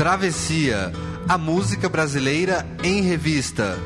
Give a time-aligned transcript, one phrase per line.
[0.00, 0.90] Travessia,
[1.28, 3.78] a música brasileira em revista.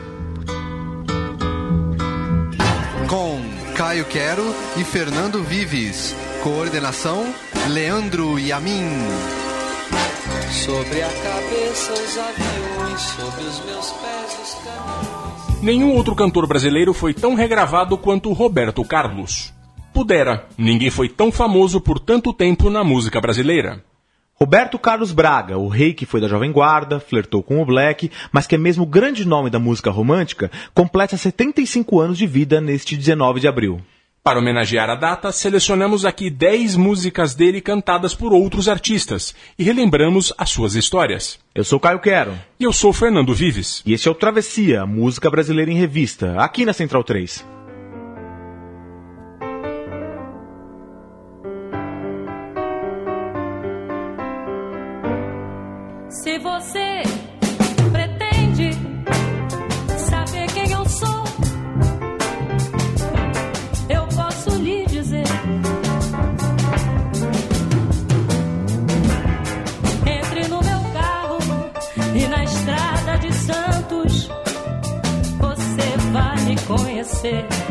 [3.08, 3.40] Com
[3.74, 4.44] Caio Quero
[4.76, 6.14] e Fernando Vives.
[6.40, 7.26] Coordenação:
[7.68, 8.84] Leandro Yamin.
[10.52, 15.62] Sobre a cabeça os aviões, sobre os meus pés os caminhos.
[15.64, 19.52] Nenhum outro cantor brasileiro foi tão regravado quanto Roberto Carlos.
[19.92, 23.82] Pudera, ninguém foi tão famoso por tanto tempo na música brasileira.
[24.36, 28.46] Roberto Carlos Braga, o rei que foi da Jovem Guarda, flertou com o Black, mas
[28.46, 32.96] que é mesmo o grande nome da música romântica, completa 75 anos de vida neste
[32.96, 33.80] 19 de abril.
[34.24, 40.32] Para homenagear a data, selecionamos aqui 10 músicas dele cantadas por outros artistas e relembramos
[40.36, 41.38] as suas histórias.
[41.54, 42.32] Eu sou Caio Quero.
[42.58, 43.82] E eu sou Fernando Vives.
[43.84, 47.44] E este é o Travessia, música brasileira em revista, aqui na Central 3.
[77.24, 77.63] Yeah.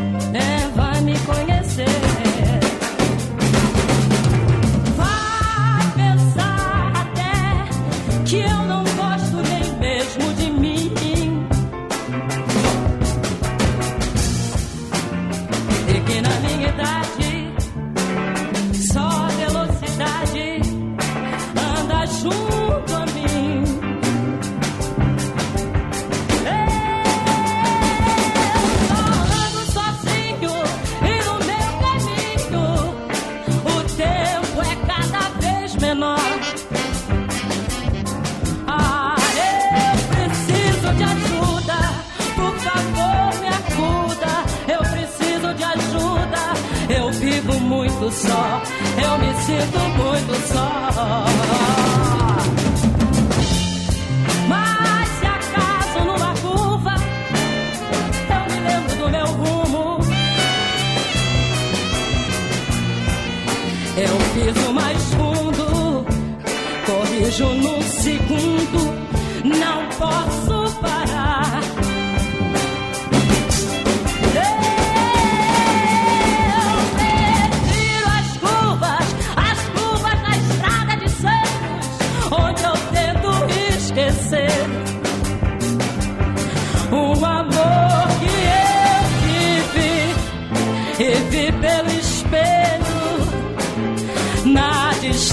[46.88, 48.62] Eu vivo muito só.
[49.02, 51.83] Eu me sinto muito só.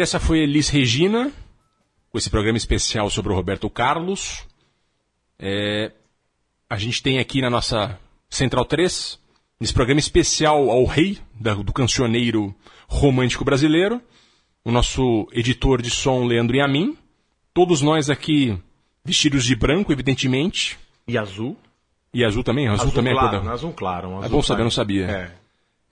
[0.00, 1.30] E essa foi Elis Regina,
[2.10, 4.46] com esse programa especial sobre o Roberto Carlos.
[5.38, 5.92] É,
[6.70, 7.98] a gente tem aqui na nossa
[8.30, 9.20] Central 3,
[9.60, 12.54] nesse programa especial ao rei da- do cancioneiro
[12.88, 14.00] romântico brasileiro,
[14.64, 16.96] o nosso editor de som, Leandro Yamin.
[17.52, 18.58] Todos nós aqui
[19.04, 20.78] vestidos de branco, evidentemente.
[21.06, 21.58] E azul?
[22.14, 22.68] E azul também?
[22.68, 24.08] Azul, também é claro, cor da- azul claro.
[24.08, 24.64] um É azul bom saber, claro.
[24.64, 25.04] não sabia.
[25.10, 25.39] É.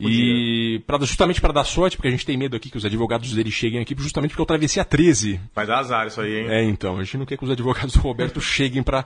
[0.01, 3.33] E pra, justamente para dar sorte, porque a gente tem medo aqui que os advogados
[3.35, 5.41] dele cheguem aqui, justamente porque eu travessei a 13.
[5.55, 6.47] Vai dar azar isso aí, hein?
[6.49, 9.05] É, então, a gente não quer que os advogados do Roberto cheguem pra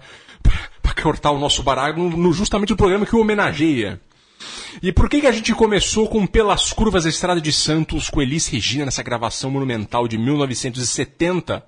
[1.02, 4.00] cortar o nosso baralho no, no- justamente no programa que o homenageia.
[4.82, 8.20] E por que, que a gente começou com Pelas Curvas da Estrada de Santos com
[8.20, 11.64] Elis Regina nessa gravação monumental de 1970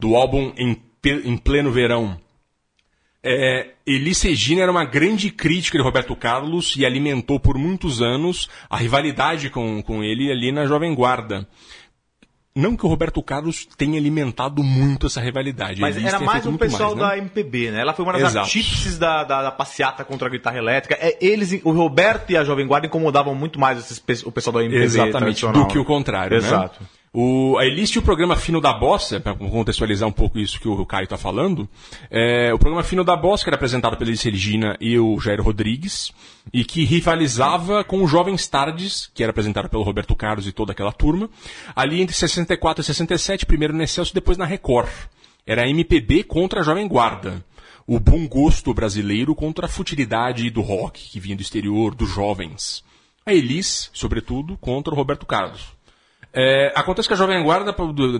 [0.00, 2.18] do álbum Em, Pe- em Pleno Verão?
[3.26, 8.50] É, Elis Regina era uma grande crítica de Roberto Carlos e alimentou por muitos anos
[8.68, 11.48] a rivalidade com, com ele ali na Jovem Guarda.
[12.56, 15.80] Não que o Roberto Carlos tenha alimentado muito essa rivalidade.
[15.80, 17.08] Mas Elis era mais um pessoal mais, né?
[17.08, 17.80] da MPB, né?
[17.80, 18.38] Ela foi uma das Exato.
[18.46, 20.96] artífices da, da, da passeata contra a guitarra elétrica.
[21.00, 24.62] É, eles, o Roberto e a Jovem Guarda incomodavam muito mais esses o pessoal da
[24.62, 26.46] MPB Exatamente, do que o contrário, né?
[26.46, 26.80] Exato.
[27.16, 30.66] O, a Elis tinha o programa Fino da Bossa, para contextualizar um pouco isso que
[30.66, 31.68] o Caio está falando,
[32.10, 35.40] é, o programa Fino da Bossa, que era apresentado pela Elis Regina e o Jair
[35.40, 36.10] Rodrigues,
[36.52, 40.72] e que rivalizava com o Jovens Tardes, que era apresentado pelo Roberto Carlos e toda
[40.72, 41.30] aquela turma,
[41.76, 44.90] ali entre 64 e 67, primeiro no Excelso e depois na Record.
[45.46, 47.44] Era a MPB contra a Jovem Guarda.
[47.86, 52.82] O bom gosto brasileiro contra a futilidade do rock, que vinha do exterior, dos jovens.
[53.24, 55.74] A Elis, sobretudo, contra o Roberto Carlos.
[56.36, 57.74] É, acontece que a Jovem Guarda,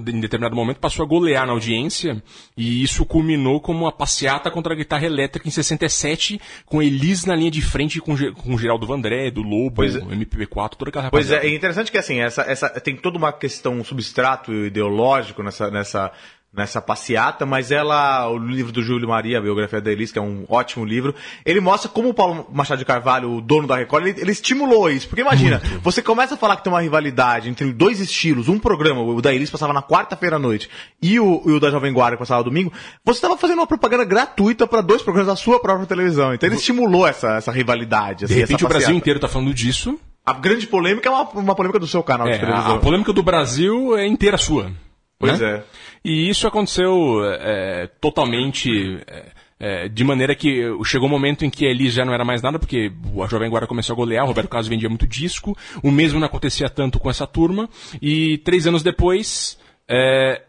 [0.08, 2.22] em determinado momento, passou a golear na audiência,
[2.56, 7.34] e isso culminou como uma passeata contra a guitarra elétrica em 67, com Elis na
[7.34, 9.98] linha de frente com, com Geraldo Vandré, do Lobo, Pois é.
[9.98, 11.46] o MPB4, toda aquela Pois é, rapaziada.
[11.46, 16.12] é interessante que assim, essa, essa, tem toda uma questão, um substrato ideológico nessa, nessa,
[16.56, 20.22] nessa passeata, mas ela, o livro do Júlio Maria, a biografia da Elis, que é
[20.22, 21.14] um ótimo livro,
[21.44, 24.88] ele mostra como o Paulo Machado de Carvalho, o dono da Record, ele, ele estimulou
[24.88, 25.08] isso.
[25.08, 29.00] Porque imagina, você começa a falar que tem uma rivalidade entre dois estilos, um programa,
[29.00, 30.70] o da Elis passava na quarta-feira à noite,
[31.02, 32.72] e o, e o da Jovem Guarda que passava domingo,
[33.04, 36.32] você estava fazendo uma propaganda gratuita para dois programas da sua própria televisão.
[36.34, 38.20] Então ele estimulou essa, essa rivalidade.
[38.20, 39.98] De assim, repente essa o Brasil inteiro tá falando disso.
[40.24, 42.72] A grande polêmica é uma, uma polêmica do seu canal É, de televisão.
[42.72, 44.70] a, a polêmica do Brasil é inteira sua.
[45.18, 45.56] Pois né?
[45.56, 45.62] é.
[46.04, 48.70] E isso aconteceu é, totalmente
[49.06, 52.24] é, é, de maneira que chegou um momento em que a Elis já não era
[52.24, 52.92] mais nada, porque
[53.22, 56.26] a Jovem Guarda começou a golear, o Roberto Carlos vendia muito disco, o mesmo não
[56.26, 57.70] acontecia tanto com essa turma,
[58.02, 59.58] e três anos depois,
[59.88, 60.42] é,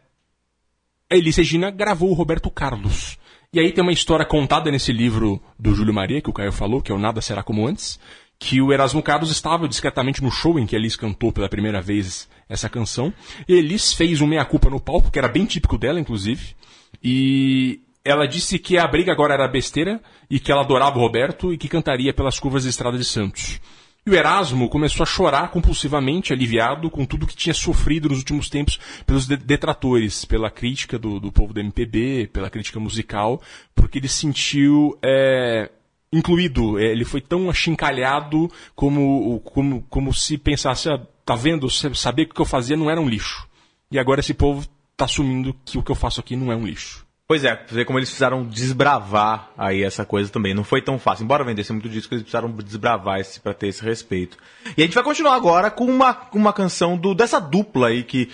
[1.10, 3.18] a Elis Regina gravou o Roberto Carlos.
[3.54, 6.82] E aí tem uma história contada nesse livro do Júlio Maria, que o Caio falou,
[6.82, 7.98] que é o Nada Será Como Antes,
[8.38, 12.28] que o Erasmo Carlos estava discretamente no show em que Elis cantou pela primeira vez
[12.48, 13.14] essa canção.
[13.48, 16.56] Elis fez um meia-culpa no palco, que era bem típico dela, inclusive.
[17.04, 21.54] E ela disse que a briga agora era besteira e que ela adorava o Roberto
[21.54, 23.60] e que cantaria pelas curvas da Estrada de Santos.
[24.08, 28.50] E o Erasmo começou a chorar compulsivamente, aliviado com tudo que tinha sofrido nos últimos
[28.50, 33.42] tempos pelos de- detratores, pela crítica do, do povo da MPB, pela crítica musical,
[33.74, 35.72] porque ele se sentiu é,
[36.14, 36.78] incluído.
[36.78, 42.26] É, Ele foi tão achincalhado como, como, como se pensasse, ah, tá vendo, Sa- saber
[42.26, 43.48] que o que eu fazia não era um lixo.
[43.92, 46.66] E agora esse povo tá assumindo que o que eu faço aqui não é um
[46.66, 47.06] lixo.
[47.28, 50.54] Pois é, ver como eles precisaram desbravar aí essa coisa também.
[50.54, 51.24] Não foi tão fácil.
[51.24, 54.38] Embora vendesse muito disco, eles precisaram desbravar esse, pra ter esse respeito.
[54.78, 58.30] E a gente vai continuar agora com uma, uma canção do, dessa dupla aí que.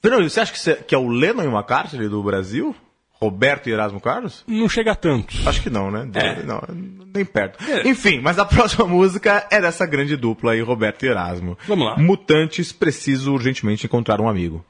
[0.00, 2.74] Fernando, você acha que é o Lennon e o McCartney do Brasil?
[3.22, 4.42] Roberto e Erasmo Carlos?
[4.46, 5.36] Não chega a tanto.
[5.46, 6.08] Acho que não, né?
[6.14, 6.42] É.
[6.42, 6.62] Não,
[7.14, 7.58] nem perto.
[7.84, 11.58] Enfim, mas a próxima música é dessa grande dupla aí, Roberto e Erasmo.
[11.68, 11.98] Vamos lá.
[11.98, 14.64] Mutantes, preciso urgentemente encontrar um amigo.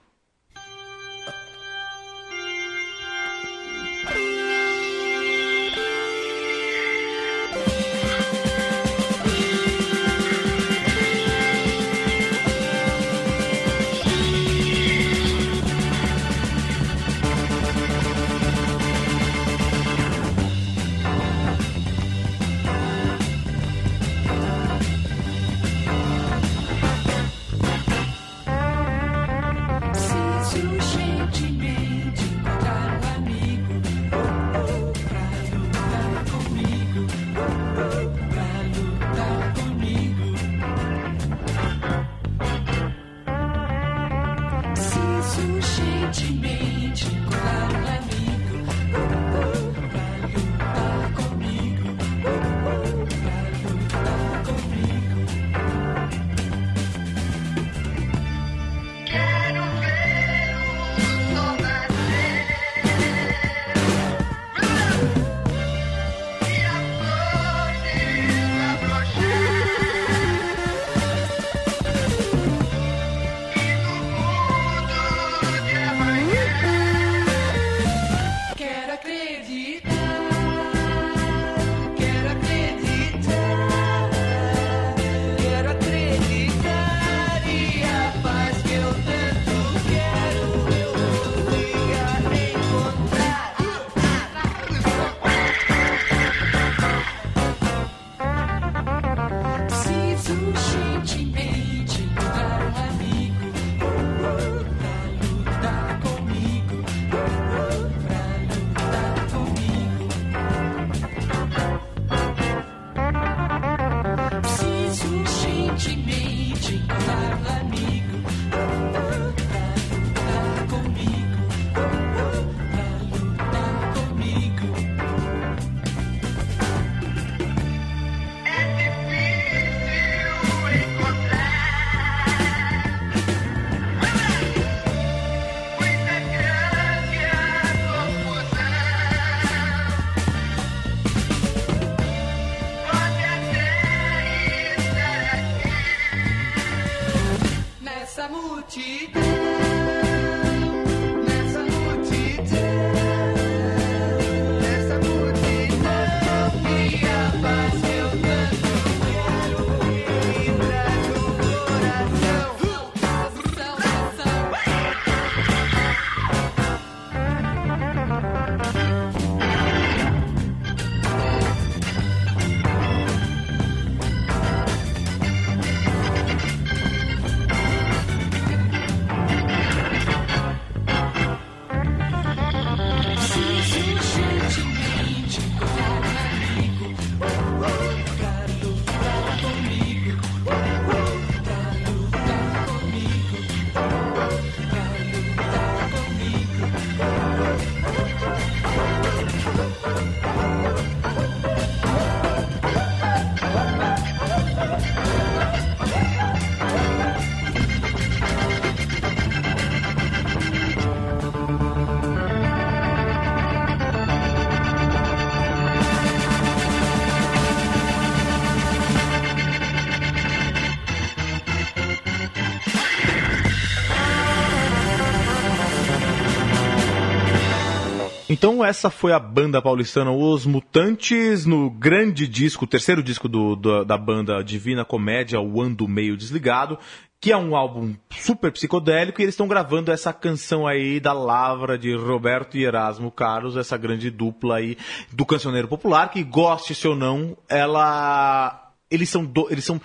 [228.33, 233.57] Então essa foi a banda paulistana Os Mutantes no grande disco, o terceiro disco do-
[233.57, 236.79] do- da banda Divina Comédia, O Ando Meio Desligado,
[237.21, 241.77] que é um álbum super psicodélico e eles estão gravando essa canção aí da lavra
[241.77, 244.79] de Roberto e Erasmo Carlos, essa grande dupla aí
[245.13, 248.69] do cancioneiro popular, que goste-se ou não, ela...
[248.89, 249.25] Eles são...
[249.25, 249.81] do- Eles são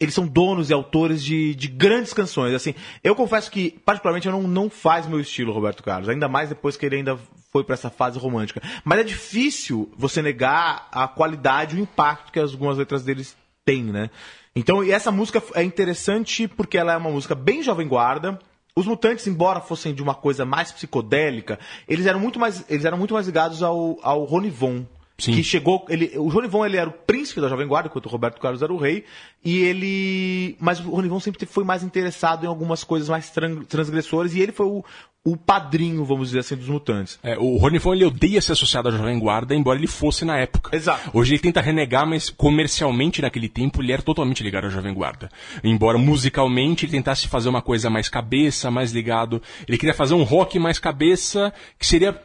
[0.00, 2.54] eles são donos e autores de, de grandes canções.
[2.54, 6.08] Assim, eu confesso que, particularmente, eu não, não faz meu estilo, Roberto Carlos.
[6.08, 7.18] Ainda mais depois que ele ainda
[7.50, 8.62] foi para essa fase romântica.
[8.84, 14.10] Mas é difícil você negar a qualidade o impacto que algumas letras deles têm, né?
[14.54, 18.38] Então, e essa música é interessante porque ela é uma música bem jovem guarda.
[18.76, 22.96] Os mutantes, embora fossem de uma coisa mais psicodélica, eles eram muito mais, eles eram
[22.96, 24.84] muito mais ligados ao, ao Ronivon.
[25.20, 25.32] Sim.
[25.32, 25.84] Que chegou.
[25.88, 28.72] Ele, o Ronivon ele era o príncipe da Jovem Guarda, enquanto o Roberto Carlos era
[28.72, 29.04] o rei.
[29.44, 30.56] E ele.
[30.60, 34.32] Mas o Ronivon sempre foi mais interessado em algumas coisas mais tran- transgressoras.
[34.34, 34.84] E ele foi o,
[35.24, 37.18] o padrinho, vamos dizer assim, dos mutantes.
[37.20, 40.74] É, o Ronivon ele odeia ser associado à Jovem Guarda, embora ele fosse na época.
[40.76, 41.10] Exato.
[41.12, 45.28] Hoje ele tenta renegar, mas comercialmente naquele tempo ele era totalmente ligado à Jovem Guarda.
[45.64, 49.42] Embora musicalmente ele tentasse fazer uma coisa mais cabeça, mais ligado.
[49.66, 52.22] Ele queria fazer um rock mais cabeça, que seria.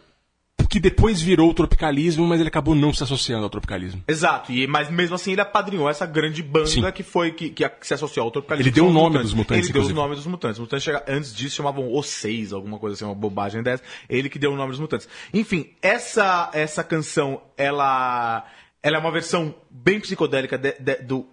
[0.67, 4.03] Que depois virou o tropicalismo, mas ele acabou não se associando ao tropicalismo.
[4.07, 4.51] Exato.
[4.51, 6.83] E, mas mesmo assim ele apadrinhou essa grande banda Sim.
[6.91, 8.67] que foi que, que, se associou ao tropicalismo.
[8.69, 9.99] Ele deu o nome dos mutantes, Ele deu inclusive.
[9.99, 10.57] o nome dos mutantes.
[10.57, 13.83] Os mutantes chega- antes disso chamavam os seis, alguma coisa assim, uma bobagem dessa.
[14.09, 15.07] Ele que deu o nome dos mutantes.
[15.33, 18.45] Enfim, essa essa canção, ela
[18.81, 21.25] ela é uma versão bem psicodélica de- de- do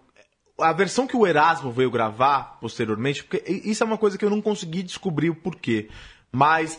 [0.60, 4.28] a versão que o Erasmo veio gravar posteriormente, porque isso é uma coisa que eu
[4.30, 5.88] não consegui descobrir o porquê.
[6.30, 6.78] Mas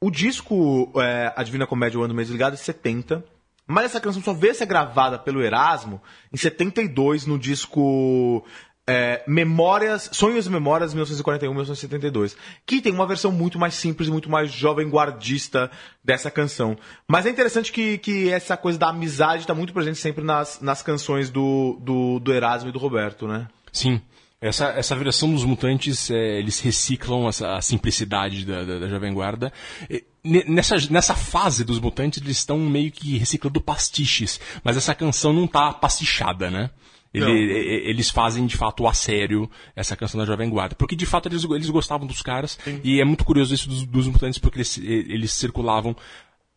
[0.00, 3.24] o disco é, A Divina Comédia O Ano Meio Desligado é de 70.
[3.66, 6.02] Mas essa canção só veio ser gravada pelo Erasmo
[6.32, 8.44] em 72, no disco
[8.84, 12.34] é, Memórias, Sonhos e Memórias 1941-1972.
[12.66, 15.70] Que tem uma versão muito mais simples muito mais jovem guardista
[16.02, 16.76] dessa canção.
[17.06, 20.82] Mas é interessante que, que essa coisa da amizade está muito presente sempre nas, nas
[20.82, 23.46] canções do, do, do Erasmo e do Roberto, né?
[23.72, 24.00] Sim.
[24.40, 29.12] Essa, essa versão dos mutantes, é, eles reciclam essa, a simplicidade da, da, da Jovem
[29.12, 29.52] Guarda.
[29.90, 34.40] E, ne- Nessa, nessa fase dos mutantes, eles estão meio que reciclando pastiches.
[34.64, 36.70] Mas essa canção não tá pastichada, né?
[37.12, 40.74] Ele- eles fazem de fato a sério essa canção da Jovem Guarda.
[40.74, 42.58] Porque de fato eles, eles gostavam dos caras.
[42.82, 45.94] E é muito curioso isso dos, dos mutantes, porque eles, eles circulavam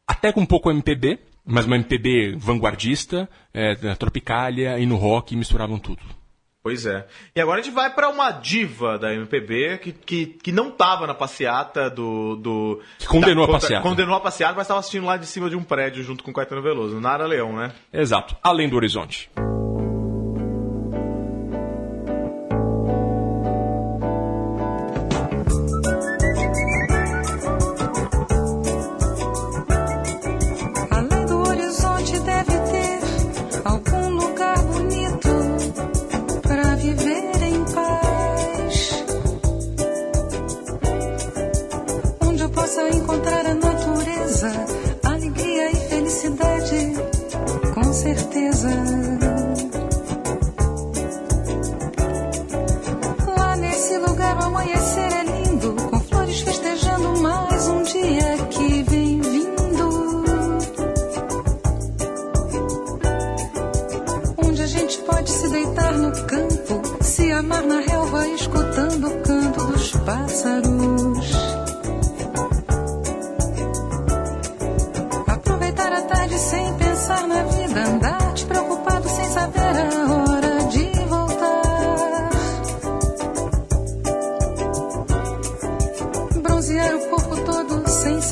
[0.08, 5.36] até com um pouco MPB, mas uma MPB vanguardista, é, na Tropicália e no rock
[5.36, 6.00] misturavam tudo.
[6.64, 7.06] Pois é.
[7.36, 11.06] E agora a gente vai pra uma diva da MPB que, que, que não tava
[11.06, 12.38] na passeata do.
[12.38, 13.84] do Que condenou da- a passeata.
[13.88, 16.34] Condenou a passeata, mas tava assistindo lá de cima de um prédio junto com o
[16.34, 17.02] Caetano Veloso.
[17.02, 17.74] Nara Leão, né?
[17.92, 18.36] Exato.
[18.42, 19.30] Além do horizonte.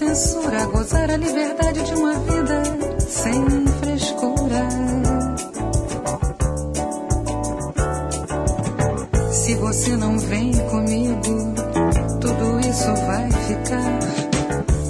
[0.01, 2.63] Censura, gozar a liberdade de uma vida
[3.07, 4.67] sem frescura.
[9.31, 11.53] Se você não vem comigo,
[12.19, 13.99] tudo isso vai ficar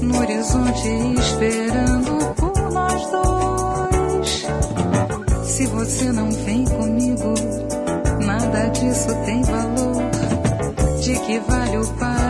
[0.02, 0.88] no horizonte
[1.20, 4.46] esperando por nós dois.
[5.44, 7.34] Se você não vem comigo,
[8.26, 10.10] nada disso tem valor.
[11.02, 12.21] De que vale o paraíso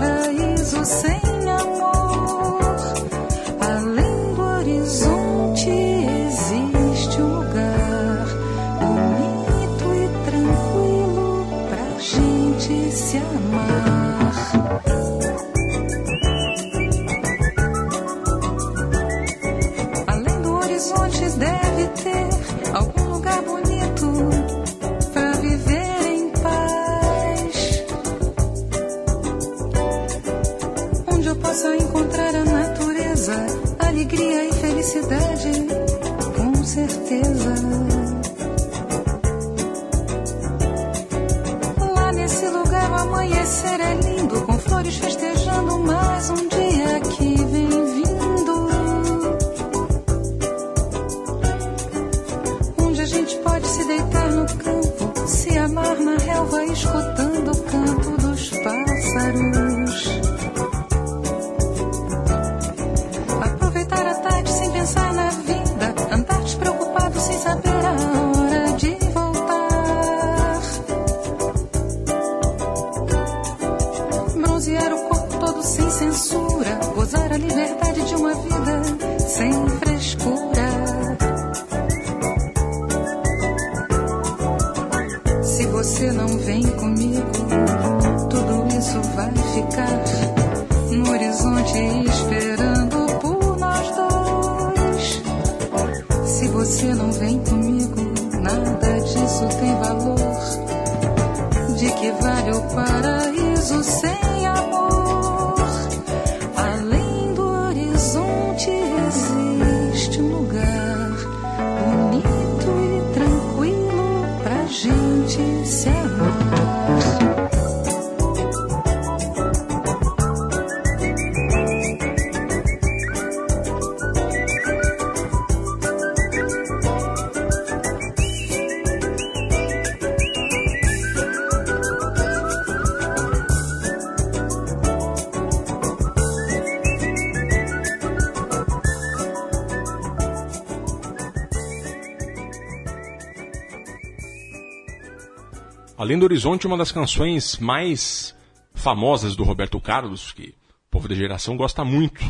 [146.11, 148.35] Além do Horizonte, uma das canções mais
[148.73, 152.21] famosas do Roberto Carlos, que o povo da geração gosta muito.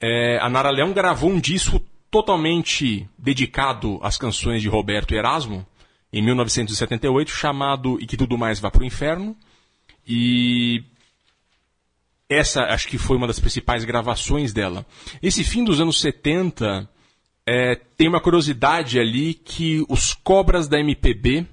[0.00, 1.78] É, a Nara Leão gravou um disco
[2.10, 5.66] totalmente dedicado às canções de Roberto Erasmo,
[6.10, 9.36] em 1978, chamado E Que Tudo Mais Vá Pro Inferno.
[10.08, 10.82] E
[12.26, 14.86] essa acho que foi uma das principais gravações dela.
[15.22, 16.88] Esse fim dos anos 70
[17.46, 21.52] é, tem uma curiosidade ali que os cobras da MPB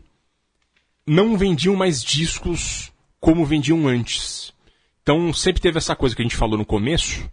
[1.06, 4.54] não vendiam mais discos como vendiam antes.
[5.02, 7.30] Então sempre teve essa coisa que a gente falou no começo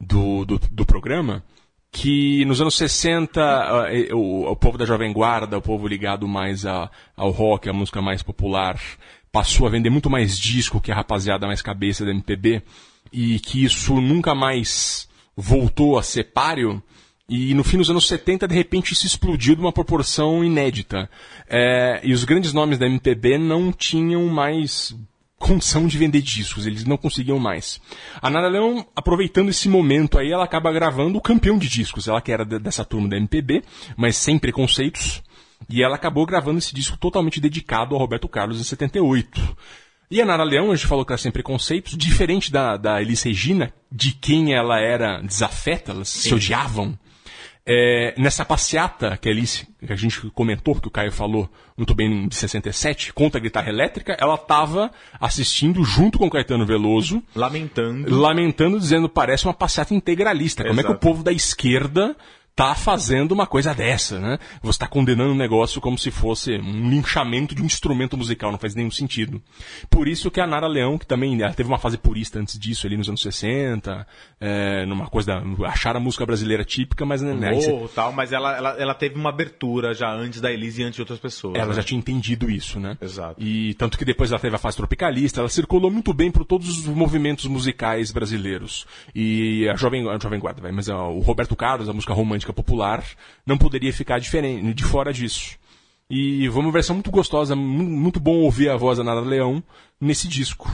[0.00, 1.44] do, do, do programa,
[1.92, 6.26] que nos anos 60 ah, eh, o, o povo da Jovem Guarda, o povo ligado
[6.26, 8.80] mais a, ao rock, a música mais popular,
[9.32, 12.62] passou a vender muito mais disco que a rapaziada mais cabeça da MPB,
[13.12, 16.82] e que isso nunca mais voltou a ser páreo.
[17.32, 21.08] E no fim dos anos 70, de repente, isso explodiu de uma proporção inédita.
[21.48, 24.92] É, e os grandes nomes da MPB não tinham mais
[25.38, 27.80] condição de vender discos, eles não conseguiam mais.
[28.20, 32.20] A Nara Leão, aproveitando esse momento aí, ela acaba gravando o campeão de discos, ela
[32.20, 33.62] que era de- dessa turma da MPB,
[33.96, 35.22] mas sem preconceitos,
[35.68, 39.56] e ela acabou gravando esse disco totalmente dedicado ao Roberto Carlos em 78.
[40.10, 43.22] E a Nara Leão, a gente falou que era sem preconceitos, diferente da, da Elis
[43.22, 46.98] Regina, de quem ela era desafeta, elas se odiavam.
[47.66, 51.94] É, nessa passeata que a Alice, que a gente comentou, que o Caio falou muito
[51.94, 57.22] bem de 67, contra a guitarra elétrica, ela estava assistindo junto com o Caetano Veloso,
[57.34, 58.14] Lamentando.
[58.14, 60.64] lamentando, dizendo parece uma passeata integralista.
[60.64, 61.06] Como é que o Exato.
[61.06, 62.16] povo da esquerda
[62.54, 64.38] tá fazendo uma coisa dessa, né?
[64.62, 68.58] Você está condenando um negócio como se fosse um linchamento de um instrumento musical, não
[68.58, 69.40] faz nenhum sentido.
[69.88, 72.86] Por isso que a Nara Leão, que também ela teve uma fase purista antes disso,
[72.86, 74.06] ali nos anos 60,
[74.38, 78.30] é, numa coisa da, achar a música brasileira típica, mas né, aí você- tal, mas
[78.30, 81.54] ela, ela, ela teve uma abertura já antes da Elise e antes de outras pessoas.
[81.54, 81.74] ela né?
[81.74, 82.96] já tinha entendido isso, né?
[83.00, 83.36] Exato.
[83.42, 86.68] E tanto que depois ela teve a fase tropicalista, ela circulou muito bem por todos
[86.68, 88.86] os movimentos musicais brasileiros.
[89.14, 93.04] E a Jovem, a Jovem Guarda, vai, mas o Roberto Carlos, a música romântica popular,
[93.46, 95.58] não poderia ficar diferente, de fora disso.
[96.08, 99.62] E foi uma versão muito gostosa, mu- muito bom ouvir a voz da Nara Leão
[100.00, 100.68] nesse disco.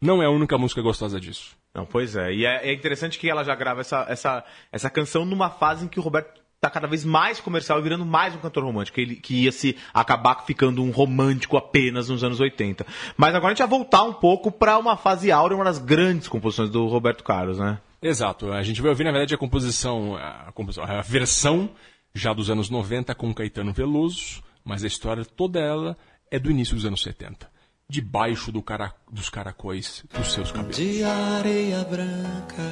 [0.00, 1.56] Não é a única música gostosa disso.
[1.74, 2.32] Não, pois é.
[2.34, 5.88] E é, é interessante que ela já grava essa, essa, essa canção numa fase em
[5.88, 9.00] que o Roberto tá cada vez mais comercial e virando mais um cantor romântico.
[9.00, 12.86] Ele, que ia se acabar ficando um romântico apenas nos anos 80.
[13.16, 16.28] Mas agora a gente vai voltar um pouco para uma fase áurea, uma das grandes
[16.28, 17.78] composições do Roberto Carlos, né?
[18.04, 18.52] Exato.
[18.52, 21.70] A gente vai ouvir, na verdade, a composição, a, composição, a versão
[22.14, 25.96] já dos anos 90 com Caetano Veloso, mas a história toda ela
[26.30, 27.50] é do início dos anos 70.
[27.88, 30.76] Debaixo do cara, dos caracóis dos seus cabelos.
[30.76, 32.70] De areia branca,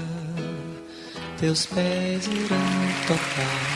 [1.38, 2.58] teus pés irão
[3.08, 3.72] tocar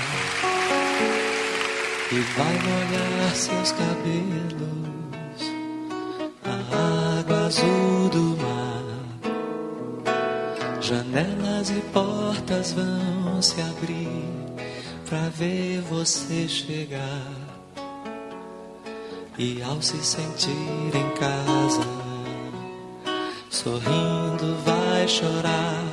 [2.12, 5.52] e vai molhar seus cabelos,
[6.44, 8.55] a água azul do mar
[10.88, 14.08] Janelas e portas vão se abrir
[15.08, 17.26] pra ver você chegar.
[19.36, 20.52] E ao se sentir
[20.94, 21.82] em casa,
[23.50, 25.92] sorrindo vai chorar.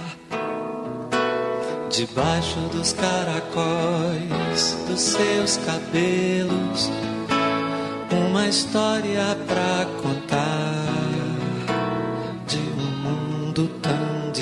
[1.89, 6.91] Debaixo dos caracóis dos seus cabelos,
[8.12, 10.53] uma história pra contar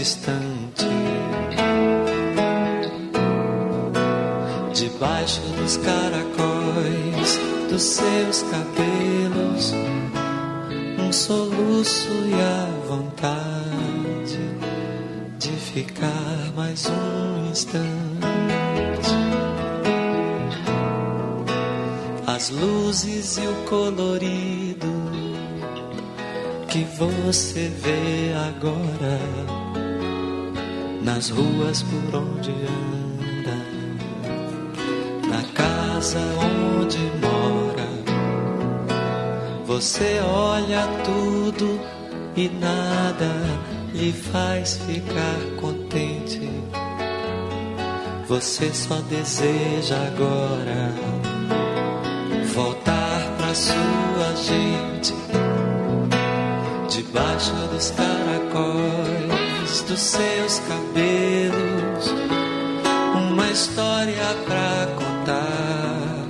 [0.01, 0.87] distante.
[4.73, 9.73] Debaixo dos caracóis dos seus cabelos,
[10.97, 14.39] um soluço e a vontade
[15.37, 17.91] de ficar mais um instante.
[22.25, 24.87] As luzes e o colorido
[26.69, 29.60] que você vê agora
[31.03, 33.57] nas ruas por onde anda,
[35.27, 36.19] na casa
[36.79, 37.89] onde mora.
[39.65, 41.79] Você olha tudo
[42.35, 43.31] e nada
[43.93, 46.49] lhe faz ficar contente.
[48.27, 50.93] Você só deseja agora
[52.53, 55.13] voltar pra sua gente
[56.89, 59.30] debaixo dos caracóis
[59.91, 62.13] dos seus cabelos,
[63.13, 66.27] uma história pra contar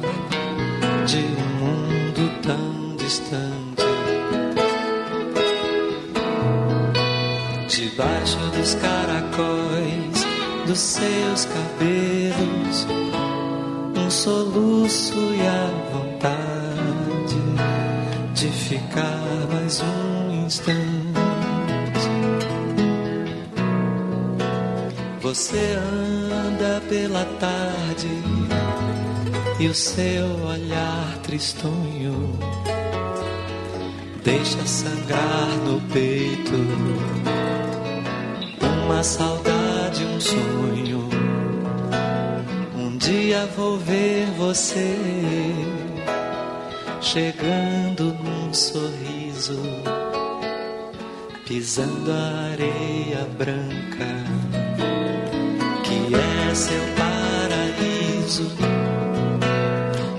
[1.06, 3.86] de um mundo tão distante.
[7.68, 10.26] Debaixo dos caracóis
[10.66, 12.88] dos seus cabelos,
[13.96, 17.36] um soluço e a vontade
[18.34, 19.22] de ficar
[19.52, 21.01] mais um instante.
[25.34, 28.10] Você anda pela tarde
[29.62, 32.38] e o seu olhar tristonho
[34.26, 36.52] deixa sangrar no peito
[38.84, 41.10] uma saudade, um sonho.
[42.76, 44.98] Um dia vou ver você
[47.00, 49.62] chegando num sorriso,
[51.48, 54.51] pisando a areia branca,
[56.56, 58.52] seu paraíso,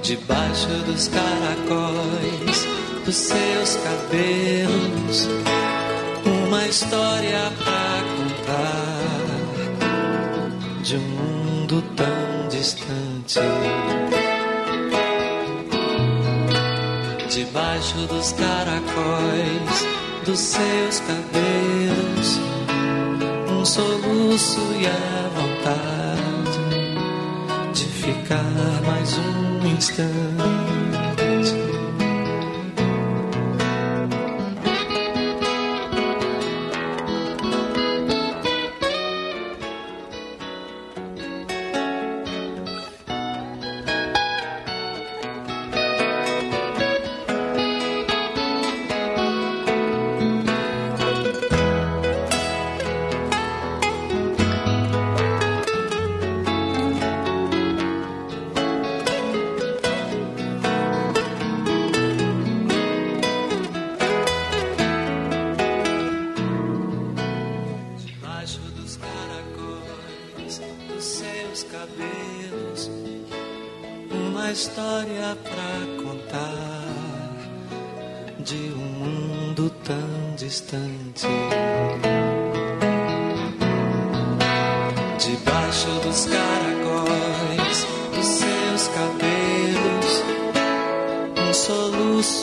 [0.02, 2.66] debaixo dos caracóis
[3.04, 5.28] dos seus cabelos,
[6.24, 9.02] uma história pra contar
[10.82, 13.40] de um mundo tão distante.
[17.28, 19.86] debaixo dos caracóis
[20.24, 22.40] dos seus cabelos,
[23.50, 25.91] um soluço e a vontade de
[28.02, 28.44] ficar
[28.84, 30.71] mais um instante.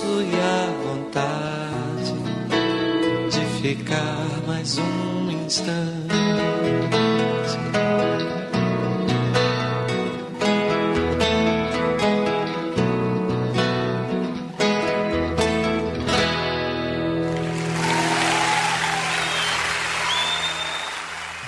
[0.04, 2.14] E a vontade
[3.32, 6.10] de ficar mais um instante.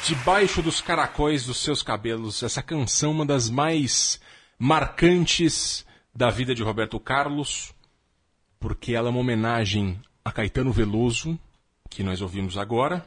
[0.06, 4.20] Debaixo dos caracóis dos seus cabelos, essa canção, uma das mais
[4.60, 7.74] marcantes da vida de Roberto Carlos,
[8.62, 11.38] porque ela é uma homenagem a Caetano Veloso,
[11.90, 13.06] que nós ouvimos agora,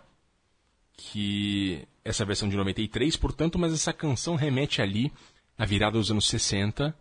[0.97, 5.13] que essa versão de 93, portanto, mas essa canção remete ali
[5.57, 6.95] à virada dos anos 60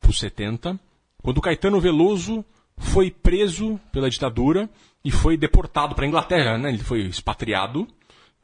[0.00, 0.78] para os 70,
[1.22, 2.44] quando Caetano Veloso
[2.76, 4.68] foi preso pela ditadura
[5.04, 6.70] e foi deportado para a Inglaterra, né?
[6.70, 7.86] Ele foi expatriado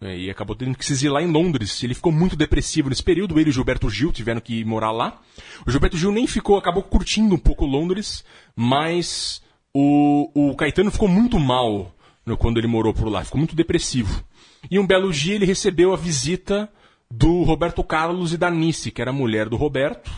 [0.03, 1.83] É, e acabou tendo que se exilar em Londres.
[1.83, 3.39] Ele ficou muito depressivo nesse período.
[3.39, 5.21] Ele e o Gilberto Gil tiveram que morar lá.
[5.67, 8.25] O Gilberto Gil nem ficou, acabou curtindo um pouco Londres,
[8.57, 9.43] mas
[9.75, 13.23] o, o Caetano ficou muito mal né, quando ele morou por lá.
[13.25, 14.25] Ficou muito depressivo.
[14.71, 16.71] E um belo dia ele recebeu a visita
[17.11, 20.11] do Roberto Carlos e da Nice, que era a mulher do Roberto.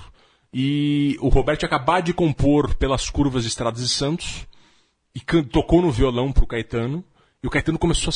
[0.54, 4.46] E o Roberto acabado de compor pelas curvas de Estradas de Santos
[5.14, 7.04] e tocou no violão pro Caetano.
[7.42, 8.12] E o Caetano começou a,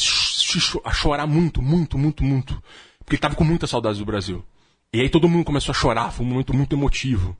[0.85, 2.63] a chorar muito, muito, muito, muito.
[2.99, 4.45] Porque ele tava com muita saudade do Brasil.
[4.93, 7.37] E aí todo mundo começou a chorar, foi um momento muito emotivo.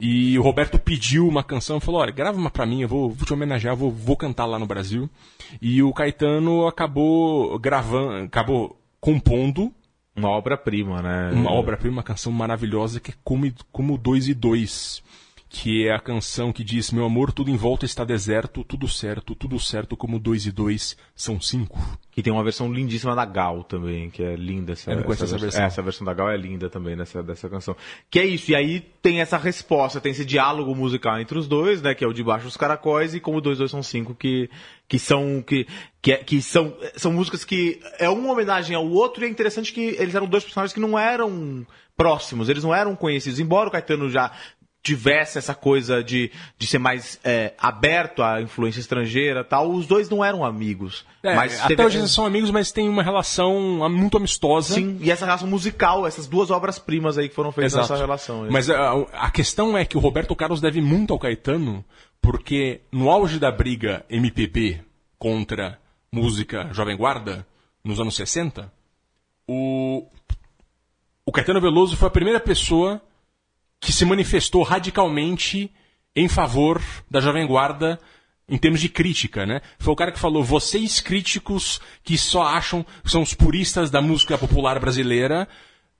[0.00, 3.26] E o Roberto pediu uma canção, falou, olha, grava uma pra mim, eu vou, vou
[3.26, 5.10] te homenagear, vou, vou cantar lá no Brasil.
[5.60, 9.72] E o Caetano acabou gravando, acabou compondo
[10.14, 11.30] Uma obra-prima, né?
[11.32, 15.02] uma obra-prima, uma canção maravilhosa que é como, como Dois e Dois.
[15.50, 19.34] Que é a canção que diz: Meu amor, tudo em volta está deserto, tudo certo,
[19.34, 21.78] tudo certo, como dois e dois são cinco.
[22.10, 25.24] Que tem uma versão lindíssima da Gal também, que é linda essa, Eu não conheço
[25.24, 25.62] essa versão.
[25.62, 27.74] É, essa versão da Gal é linda também dessa, dessa canção.
[28.10, 31.80] Que é isso, e aí tem essa resposta, tem esse diálogo musical entre os dois,
[31.80, 31.94] né?
[31.94, 34.50] Que é o de baixo dos caracóis e como dois, dois são cinco, que,
[34.86, 35.42] que são.
[35.42, 35.66] Que,
[36.02, 39.72] que, é- que são, são músicas que é uma homenagem ao outro, e é interessante
[39.72, 43.72] que eles eram dois personagens que não eram próximos, eles não eram conhecidos, embora o
[43.72, 44.30] Caetano já
[44.88, 50.08] tivesse essa coisa de, de ser mais é, aberto à influência estrangeira tal, os dois
[50.08, 51.04] não eram amigos.
[51.22, 54.74] É, mas até teve- hoje eles são amigos, mas tem uma relação muito amistosa.
[54.74, 57.92] Sim, e essa relação musical, essas duas obras-primas aí que foram feitas Exato.
[57.92, 58.46] nessa relação.
[58.50, 61.84] Mas a, a questão é que o Roberto Carlos deve muito ao Caetano,
[62.20, 64.80] porque no auge da briga MPB
[65.18, 65.78] contra
[66.10, 67.46] música Jovem Guarda,
[67.84, 68.72] nos anos 60,
[69.46, 70.06] o,
[71.24, 73.00] o Caetano Veloso foi a primeira pessoa
[73.80, 75.70] que se manifestou radicalmente
[76.14, 77.98] em favor da Jovem Guarda
[78.48, 79.60] em termos de crítica, né?
[79.78, 84.38] Foi o cara que falou: vocês críticos que só acham são os puristas da música
[84.38, 85.46] popular brasileira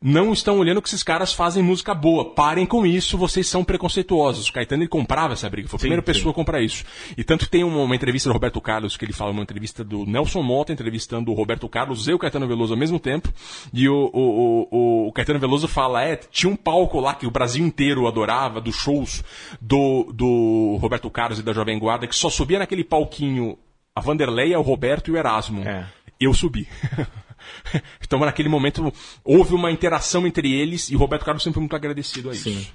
[0.00, 2.32] não estão olhando que esses caras fazem música boa.
[2.32, 4.48] Parem com isso, vocês são preconceituosos.
[4.48, 6.06] O Caetano ele comprava essa briga, foi a primeira sim.
[6.06, 6.84] pessoa a comprar isso.
[7.16, 9.82] E tanto que tem uma, uma entrevista do Roberto Carlos, que ele fala, uma entrevista
[9.82, 13.32] do Nelson Mota entrevistando o Roberto Carlos e o Caetano Veloso ao mesmo tempo.
[13.72, 17.30] E o, o, o, o Caetano Veloso fala, é, tinha um palco lá que o
[17.30, 19.24] Brasil inteiro adorava, dos shows
[19.60, 23.58] do, do Roberto Carlos e da Jovem Guarda, que só subia naquele palquinho
[23.94, 25.62] a Vanderleia, o Roberto e o Erasmo.
[25.62, 25.86] É.
[26.20, 26.68] Eu subi.
[28.02, 28.92] então, naquele momento,
[29.24, 32.44] houve uma interação entre eles e o Roberto Carlos sempre foi muito agradecido a isso.
[32.44, 32.66] Sim.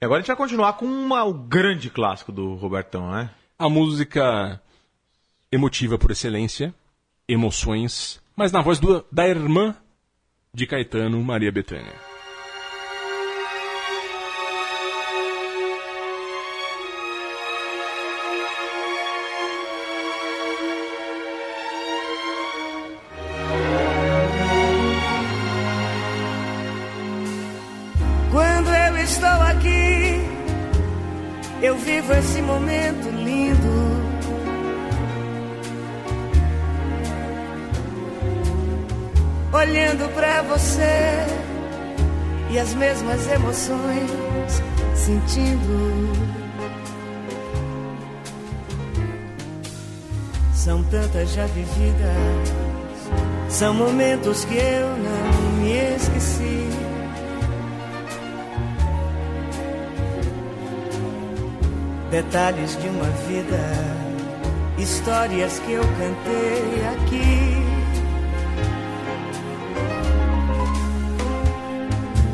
[0.00, 3.30] E agora a gente vai continuar com uma, o grande clássico do Robertão, né?
[3.58, 4.60] A música
[5.50, 6.74] emotiva por excelência,
[7.28, 9.76] emoções, mas na voz do, da irmã
[10.52, 12.11] de Caetano, Maria Bethânia.
[31.62, 34.02] Eu vivo esse momento lindo.
[39.52, 41.26] Olhando pra você
[42.50, 44.10] e as mesmas emoções
[44.96, 46.12] sentindo.
[50.52, 52.52] São tantas já vividas,
[53.48, 56.81] são momentos que eu não me esqueci.
[62.12, 63.58] Detalhes de uma vida,
[64.76, 67.56] histórias que eu cantei aqui.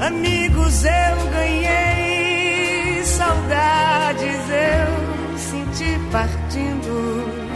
[0.00, 7.48] Amigos eu ganhei, saudades eu senti partindo.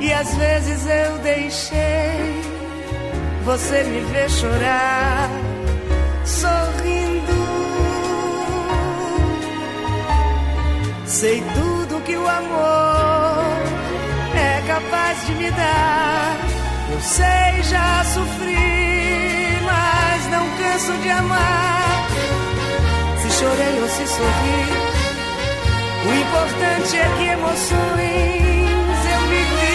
[0.00, 2.42] E às vezes eu deixei
[3.44, 5.30] você me ver chorar,
[6.24, 6.63] sorrindo.
[11.24, 13.56] Sei tudo que o amor
[14.36, 16.36] é capaz de me dar.
[16.92, 22.08] Eu sei, já sofri, mas não canso de amar.
[23.22, 24.66] Se chorei ou se sorri,
[26.04, 29.64] o importante é que emoções eu vivi.
[29.64, 29.73] São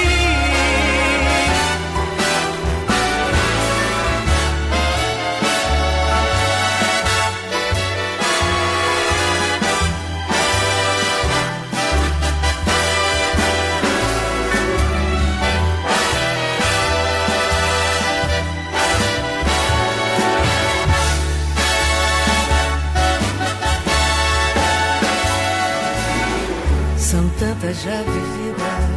[27.84, 28.90] já vividas,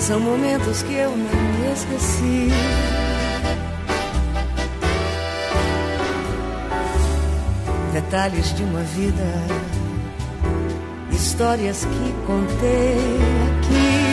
[0.00, 2.48] São momentos que eu não esqueci.
[7.92, 9.24] Detalhes de uma vida,
[11.12, 12.96] histórias que contei
[13.46, 14.05] aqui.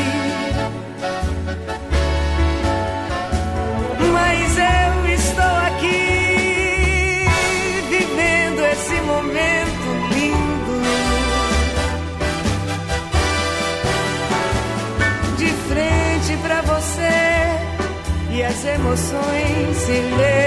[18.54, 20.44] As emoções se repetindo.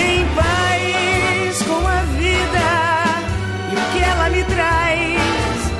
[0.00, 2.68] Em paz com a vida
[3.72, 5.72] e o que ela me traz.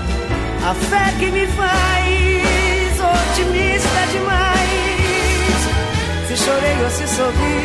[0.65, 5.61] A fé que me faz otimista demais.
[6.27, 7.61] Se chorei ou se sorri,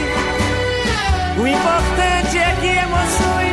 [1.41, 3.46] o importante é que emoções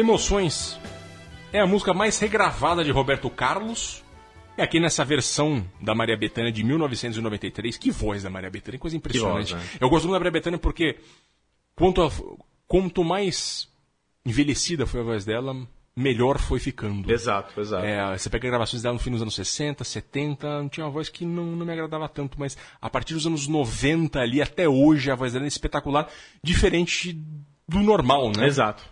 [0.00, 0.80] Emoções
[1.52, 4.02] é a música mais regravada de Roberto Carlos.
[4.56, 8.96] E aqui nessa versão da Maria Bethânia de 1993, que voz da Maria Bethânia, coisa
[8.96, 9.52] impressionante.
[9.52, 9.70] voz, né?
[9.78, 10.96] Eu gosto muito da Maria Bethânia porque
[11.76, 12.10] quanto, a-
[12.66, 13.68] quanto mais
[14.24, 15.54] envelhecida foi a voz dela,
[15.94, 17.12] melhor foi ficando.
[17.12, 17.84] Exato, exato.
[17.84, 21.26] É, você pega gravações dela no fim dos anos 60, 70, tinha uma voz que
[21.26, 25.14] não, não me agradava tanto, mas a partir dos anos 90 ali até hoje a
[25.14, 26.08] voz dela é espetacular,
[26.42, 27.12] diferente
[27.68, 28.46] do normal, né?
[28.46, 28.82] Exato.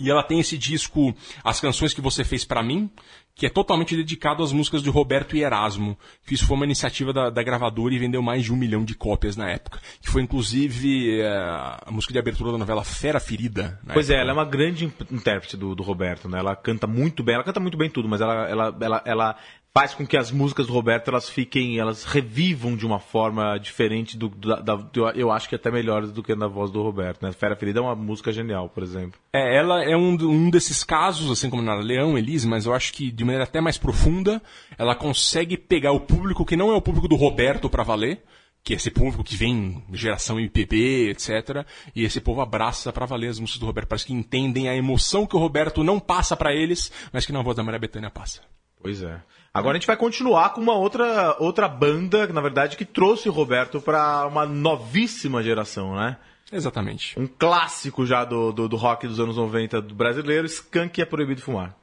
[0.00, 2.90] E ela tem esse disco, As Canções que Você Fez Pra Mim,
[3.38, 5.96] que é totalmente dedicado às músicas de Roberto e Erasmo.
[6.26, 8.96] Que isso foi uma iniciativa da, da gravadora e vendeu mais de um milhão de
[8.96, 9.80] cópias na época.
[10.00, 13.80] Que foi inclusive eh, a música de abertura da novela Fera Ferida.
[13.92, 14.22] Pois é, época.
[14.22, 16.40] ela é uma grande intérprete do, do Roberto, né?
[16.40, 19.36] Ela canta muito bem, ela canta muito bem tudo, mas ela, ela, ela, ela
[19.74, 24.16] faz com que as músicas do Roberto elas fiquem, elas revivam de uma forma diferente
[24.16, 27.22] do, da, da- do- eu acho que até melhores do que na voz do Roberto,
[27.24, 27.32] né?
[27.32, 29.20] Fera Ferida é uma música genial, por exemplo.
[29.32, 32.74] É, ela é um, do- um desses casos, assim como na Leão, Elise, mas eu
[32.74, 34.42] acho que de maneira até mais profunda,
[34.76, 38.22] ela consegue pegar o público que não é o público do Roberto pra valer,
[38.64, 41.64] que é esse público que vem geração MPB, etc.
[41.94, 43.86] E esse povo abraça pra valer as músicas do Roberto.
[43.88, 47.40] Parece que entendem a emoção que o Roberto não passa pra eles, mas que na
[47.42, 48.40] voz da Maria Bethânia passa.
[48.82, 49.20] Pois é.
[49.52, 53.32] Agora a gente vai continuar com uma outra, outra banda, na verdade, que trouxe o
[53.32, 56.16] Roberto para uma novíssima geração, né?
[56.52, 57.18] Exatamente.
[57.18, 61.42] Um clássico já do, do, do rock dos anos 90 do brasileiro, Skank é proibido
[61.42, 61.74] fumar.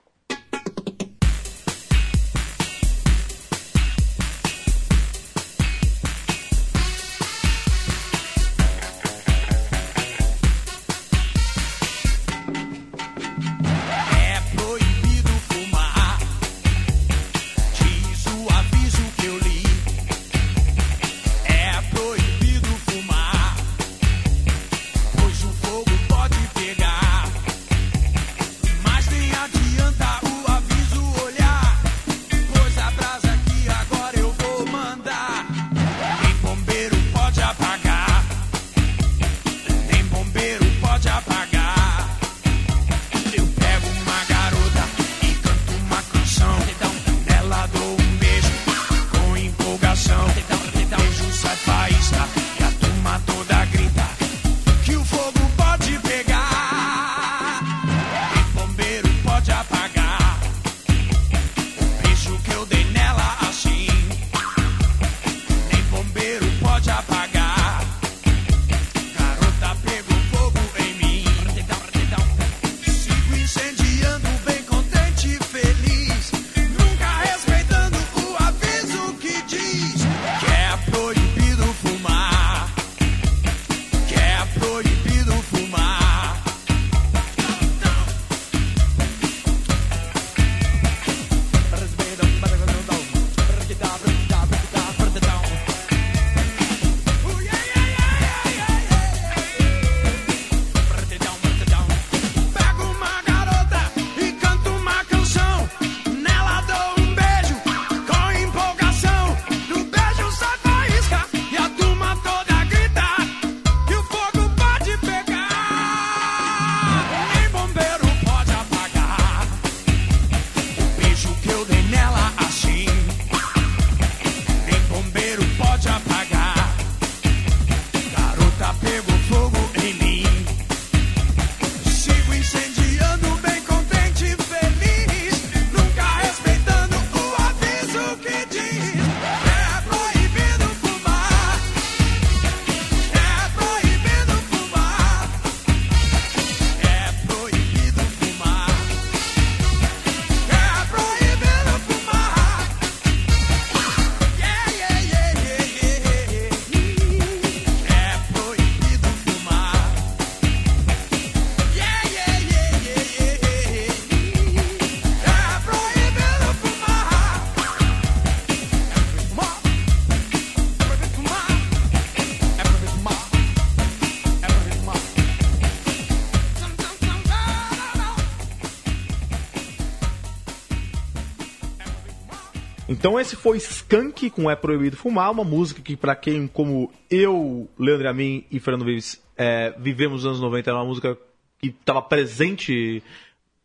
[182.87, 187.67] Então esse foi Skank com É Proibido Fumar, uma música que pra quem como eu,
[187.79, 191.17] Leandro Amin e Fernando Vives é, vivemos nos anos 90, era uma música
[191.59, 193.01] que estava presente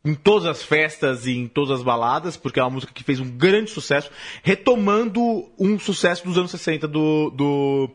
[0.03, 3.21] em todas as festas e em todas as baladas, porque é uma música que fez
[3.21, 4.11] um grande sucesso,
[4.43, 5.21] retomando
[5.59, 7.91] um sucesso dos anos 60 do, do,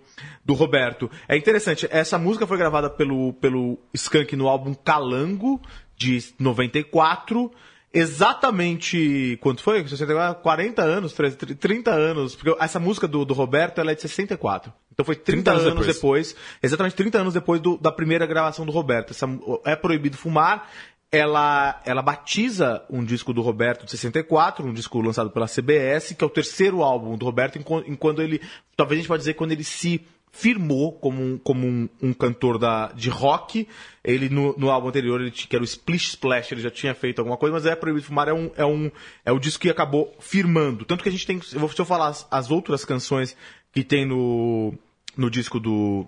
[0.45, 1.09] do Roberto.
[1.27, 5.59] É interessante, essa música foi gravada pelo, pelo Skank no álbum Calango,
[5.97, 7.51] de 94,
[7.95, 9.81] exatamente quanto foi?
[9.87, 14.01] 64, 40 anos, 30 30 anos, porque essa música do, do Roberto ela é de
[14.01, 14.71] 64.
[14.93, 15.95] Então foi 30, 30 anos anos depois.
[16.29, 19.11] depois, exatamente 30 anos depois do- da primeira gravação do Roberto.
[19.11, 19.27] Essa,
[19.65, 20.69] é proibido fumar.
[21.11, 26.23] Ela, ela batiza um disco do Roberto de 64, um disco lançado pela CBS, que
[26.23, 28.41] é o terceiro álbum do Roberto, enquanto enquanto ele,
[28.75, 30.01] talvez a gente pode dizer, quando ele se
[30.35, 33.67] firmou como um, como um, um cantor da, de rock.
[34.03, 36.93] Ele, no, no álbum anterior, ele, tinha- que era o Splish Splash, ele já tinha
[36.93, 38.91] feito alguma coisa, mas é Proibido Fumar é um, é um,
[39.23, 40.83] é o disco que acabou firmando.
[40.83, 43.35] Tanto que a gente tem, se eu falar as, as outras canções
[43.71, 44.73] que tem no,
[45.15, 46.05] no disco do,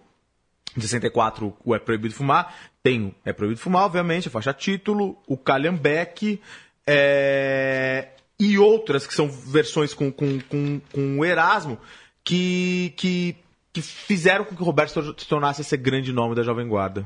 [0.76, 2.54] de 64, o É Proibido Fumar.
[2.84, 6.42] Tem o É Proibido Fumar, obviamente, a faixa título, o Calhambeck,
[6.86, 11.80] é, e outras que são versões com, com, com, com o Erasmo,
[12.24, 13.36] que, que,
[13.82, 17.06] que fizeram com que o Roberto se tornasse esse grande nome da Jovem Guarda.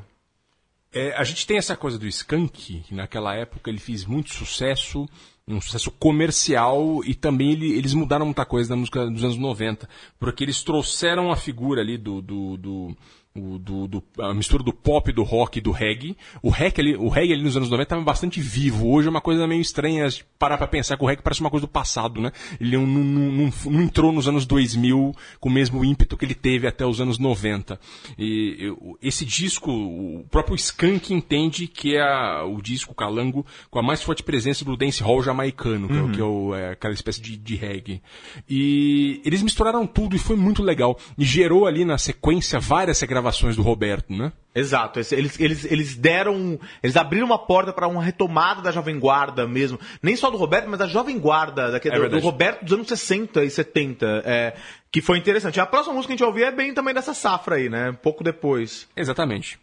[0.93, 5.07] É, a gente tem essa coisa do Skank, que naquela época ele fez muito sucesso,
[5.47, 9.87] um sucesso comercial, e também ele- eles mudaram muita coisa na música dos anos 90,
[10.19, 12.21] porque eles trouxeram a figura ali do.
[12.21, 12.97] do, do
[13.33, 16.17] o- do- do- a mistura do pop, do rock e do reggae.
[16.41, 18.89] O reggae, ali, o reggae ali nos anos 90 estava bastante vivo.
[18.89, 20.07] Hoje é uma coisa meio estranha
[20.37, 22.31] parar pra pensar que o reggae parece uma coisa do passado, né?
[22.59, 26.35] Ele não, não- não- não entrou nos anos 2000 com o mesmo ímpeto que ele
[26.35, 27.79] teve até os anos 90.
[28.19, 34.01] E esse disco, o próprio Skank entende que é o disco Calango com a mais
[34.03, 37.21] forte presença do dance hall jamaicano, que, é o- que é, o- é aquela espécie
[37.21, 38.01] de, de reggae.
[38.49, 40.99] E eles misturaram tudo e foi muito legal.
[41.17, 43.20] E gerou ali na sequência várias regravações
[43.55, 44.31] do Roberto, né?
[44.53, 46.59] Exato, eles, eles, eles deram.
[46.83, 49.79] Eles abriram uma porta para uma retomada da Jovem Guarda mesmo.
[50.03, 52.87] Nem só do Roberto, mas da Jovem Guarda, daquele, É do, do Roberto dos anos
[52.87, 54.23] 60 e 70.
[54.25, 54.53] é,
[54.91, 55.59] que foi interessante.
[55.59, 57.91] A próxima música que a gente vai ouvir é bem também dessa safra aí, né?
[57.91, 58.87] Um pouco depois.
[58.95, 59.57] Exatamente.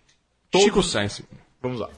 [0.51, 1.23] Todos- Chico Sainz.
[1.61, 1.89] Vamos lá.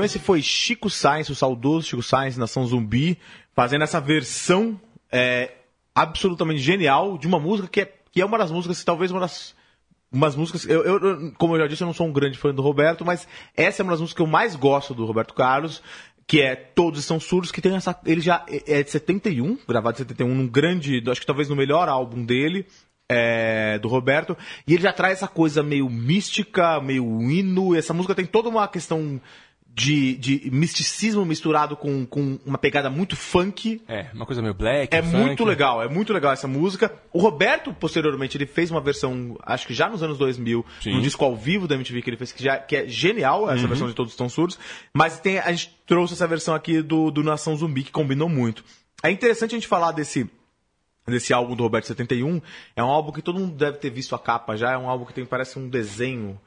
[0.00, 3.18] Então esse foi Chico Sainz, o saudoso Chico Sainz, Nação Zumbi,
[3.54, 4.80] fazendo essa versão
[5.12, 5.52] é,
[5.94, 9.54] absolutamente genial de uma música que é, que é uma das músicas, talvez uma das
[10.10, 10.64] umas músicas.
[10.66, 13.28] Eu, eu- como eu já disse, eu não sou um grande fã do Roberto, mas
[13.54, 15.82] essa é uma das músicas que eu mais gosto do Roberto Carlos,
[16.26, 17.94] que é Todos Estão Surdos, que tem essa.
[18.06, 21.02] Ele já é é de 71, gravado em 71, num grande.
[21.10, 22.64] Acho que talvez no melhor álbum dele.
[23.12, 27.92] é, do Roberto, e ele já traz essa coisa meio mística, meio hino, e essa
[27.92, 29.20] música tem toda uma questão
[29.72, 34.94] de, de misticismo misturado com, com uma pegada muito funk, É, uma coisa meio black.
[34.94, 35.16] é funk.
[35.16, 36.92] muito legal, é muito legal essa música.
[37.12, 40.94] O Roberto, posteriormente, ele fez uma versão, acho que já nos anos 2000, Sim.
[40.94, 43.66] no disco ao vivo da MTV que ele fez, que, já, que é genial, essa
[43.66, 44.58] versão de Todos Estão Surdos.
[44.92, 48.64] Mas tem, a gente trouxe essa versão aqui do, do Nação Zumbi, que combinou muito.
[49.02, 50.28] É interessante a gente falar desse,
[51.06, 52.42] desse álbum do Roberto 71.
[52.76, 54.72] É um álbum que todo mundo deve ter visto a capa já.
[54.72, 56.38] É um álbum que tem, parece um desenho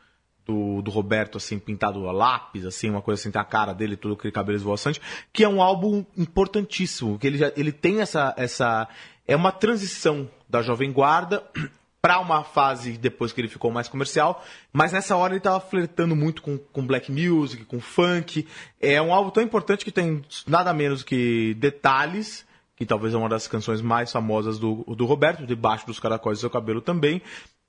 [0.46, 3.96] do, do Roberto, assim, pintado a lápis, assim, uma coisa assim, tem a cara dele,
[3.96, 8.34] todo aquele cabelo esvoaçante, que é um álbum importantíssimo, que ele, já, ele tem essa,
[8.38, 8.88] essa...
[9.26, 11.44] É uma transição da Jovem Guarda
[12.02, 16.16] para uma fase depois que ele ficou mais comercial, mas nessa hora ele estava flertando
[16.16, 18.46] muito com, com black music, com funk.
[18.82, 23.30] É um álbum tão importante que tem nada menos que detalhes, que talvez é uma
[23.30, 27.22] das canções mais famosas do, do Roberto, debaixo dos caracóis do seu cabelo também,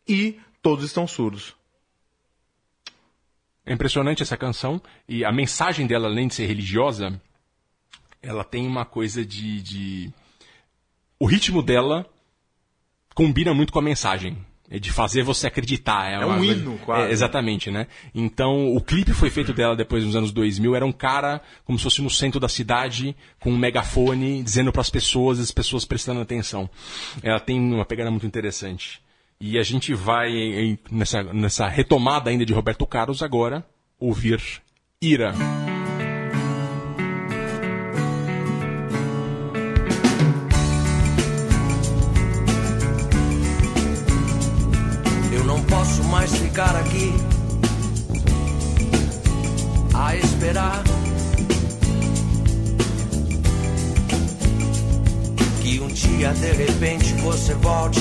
[0.09, 1.55] e Todos Estão Surdos.
[3.67, 7.21] É impressionante essa canção e a mensagem dela, além de ser religiosa,
[8.23, 10.13] ela tem uma coisa de, de...
[11.19, 12.07] o ritmo dela
[13.15, 14.37] combina muito com a mensagem.
[14.71, 16.11] É de fazer você acreditar.
[16.11, 17.09] É, É um hino, quase.
[17.09, 17.87] É, exatamente, né?
[18.15, 20.75] Então, o clipe foi feito dela depois nos anos 2000.
[20.75, 24.81] Era um cara como se fosse no centro da cidade, com um megafone, dizendo para
[24.81, 26.69] as pessoas, as pessoas prestando atenção.
[27.23, 29.04] Ela tem uma pegada muito interessante.
[29.41, 33.65] E a gente vai, em- nessa, nessa retomada ainda de Roberto Carlos, agora,
[33.99, 34.41] ouvir
[35.03, 35.35] Ira.
[45.33, 47.13] Eu não posso mais ficar aqui
[49.95, 50.83] a esperar
[55.63, 58.01] que um dia de repente você volte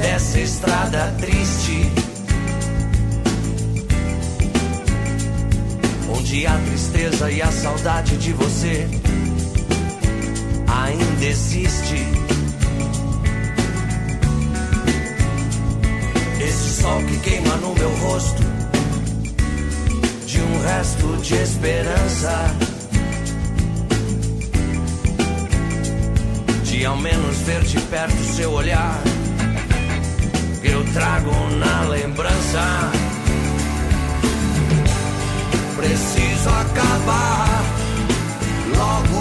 [0.00, 1.90] dessa estrada triste.
[6.16, 8.88] Onde a tristeza e a saudade de você
[10.66, 12.06] ainda existe.
[16.40, 18.42] Esse sol que queima no meu rosto
[20.26, 22.56] de um resto de esperança.
[26.64, 29.02] De ao menos ver de perto seu olhar,
[30.62, 32.90] eu trago na lembrança.
[35.76, 37.62] Preciso acabar
[38.76, 39.19] logo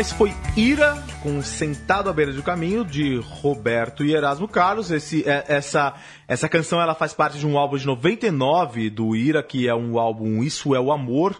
[0.00, 4.90] Esse foi Ira, com Sentado à Beira do Caminho, de Roberto e Erasmo Carlos.
[4.90, 5.92] Esse, é- essa,
[6.26, 9.98] essa canção ela faz parte de um álbum de 99 do Ira, que é um
[9.98, 11.38] álbum Isso é o Amor,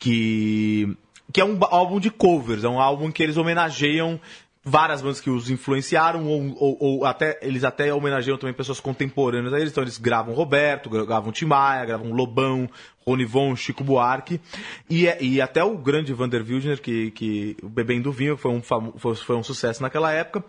[0.00, 0.96] que,
[1.32, 4.18] que é um álbum de covers, é um álbum que eles homenageiam
[4.64, 9.52] várias bandas que os influenciaram, ou, ou- ou até eles até homenageiam também pessoas contemporâneas
[9.52, 9.72] a eles.
[9.72, 12.68] Então eles gravam Roberto, gra- gravam Tim Maia, gravam Lobão,
[13.06, 14.40] Rony Von, Chico Buarque.
[14.88, 18.62] E, é- e até o grande Vander Wildner, que, que o Bebendo Vinho foi um,
[18.62, 20.44] foi, foi um sucesso naquela época.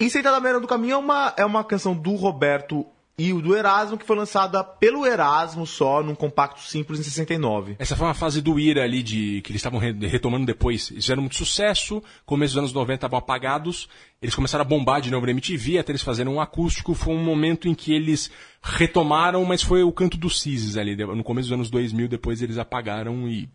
[0.00, 2.86] E Sentada à Beira do Caminho é uma, é uma canção do Roberto
[3.18, 7.74] e o do Erasmo, que foi lançada pelo Erasmo só, num compacto simples em 69.
[7.78, 10.90] Essa foi uma fase do Ira ali, de, que eles estavam re- retomando depois.
[10.92, 13.88] Eles fizeram muito sucesso, começo dos anos 90 estavam apagados,
[14.22, 16.94] eles começaram a bombar de novo na MTV, até eles fazerem um acústico.
[16.94, 18.30] Foi um momento em que eles
[18.62, 20.94] retomaram, mas foi o canto dos cisnes ali.
[20.96, 23.48] No começo dos anos 2000, depois eles apagaram e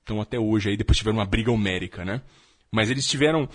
[0.00, 2.20] estão até hoje aí, depois tiveram uma briga homérica, né?
[2.72, 3.48] Mas eles tiveram.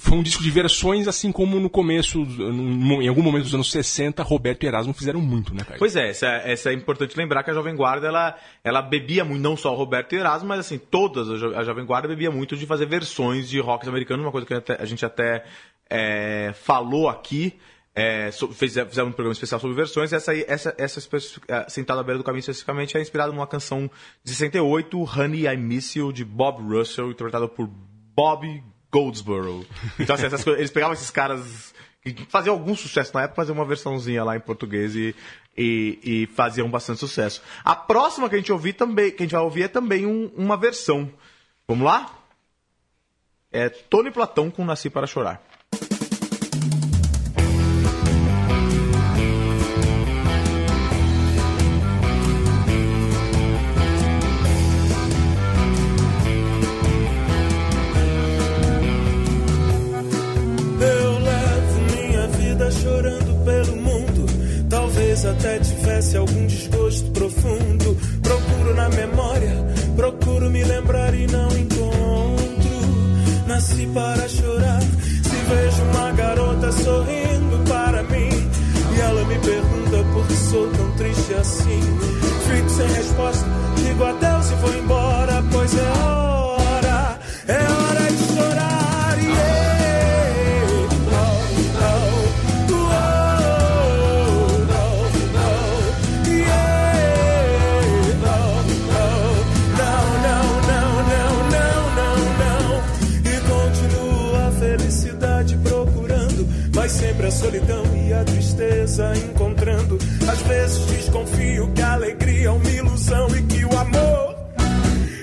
[0.00, 4.22] Foi um disco de versões, assim como no começo, em algum momento dos anos 60,
[4.22, 5.78] Roberto e Erasmo fizeram muito, né, cara?
[5.78, 8.34] Pois é, essa, essa é importante lembrar que a Jovem Guarda ela,
[8.64, 11.84] ela bebia muito, não só Roberto e Erasmo, mas assim, todas a, Jo- a Jovem
[11.84, 15.44] Guarda bebia muito de fazer versões de rock americano, uma coisa que a gente até
[15.88, 17.54] é, falou aqui.
[17.92, 20.12] É, fizemos um programa especial sobre versões.
[20.12, 23.46] Essa, aí- essa, essa especi- é, Sentada à Beira do Caminho, especificamente, é inspirada numa
[23.46, 23.90] canção
[24.24, 27.68] de 68, Honey I Miss You, de Bob Russell, interpretada por
[28.16, 29.66] Bob Goldsboro.
[29.98, 33.54] Então, assim, essas coisas, eles pegavam esses caras que faziam algum sucesso na época, faziam
[33.54, 35.14] uma versãozinha lá em português e,
[35.56, 37.42] e, e faziam bastante sucesso.
[37.64, 40.30] A próxima que a gente ouvir também, que a gente vai ouvir é também um-
[40.36, 41.10] uma versão.
[41.68, 42.10] Vamos lá?
[43.52, 45.42] É Tony Platão com Nasci para Chorar.
[67.20, 67.96] Profundo.
[68.22, 69.52] Procuro na memória,
[69.94, 72.70] procuro me lembrar e não encontro.
[73.46, 74.80] Nasci para chorar.
[74.80, 78.30] Se vejo uma garota sorrindo para mim.
[78.96, 81.80] E ela me pergunta por que sou tão triste assim.
[82.48, 83.46] Fico sem resposta,
[83.76, 84.99] digo adeus e vou embora,
[109.16, 109.98] encontrando.
[110.28, 114.36] Às vezes desconfio que a alegria é uma ilusão e que o amor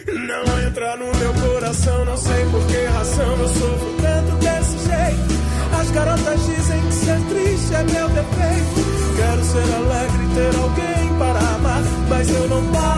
[0.08, 2.06] não entra no meu coração.
[2.06, 5.38] Não sei por que razão eu sofro tanto desse jeito.
[5.80, 8.98] As garotas dizem que ser triste é meu defeito.
[9.16, 12.97] Quero ser alegre ter alguém para amar, mas eu não posso.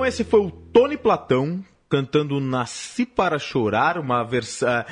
[0.00, 4.66] Então esse foi o Tony Platão cantando Nasci para Chorar, uma versão...
[4.68, 4.84] É,